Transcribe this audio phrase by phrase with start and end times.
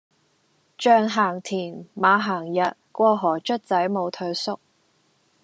[0.79, 4.57] 象行田,馬行日,過河卒仔無退縮